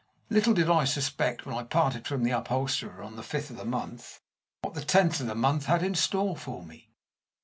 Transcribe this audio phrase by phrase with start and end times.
[0.31, 3.65] Little did I suspect, when I parted from the upholsterer on the fifth of the
[3.65, 4.19] month,
[4.63, 6.89] what the tenth of the month had in store for me.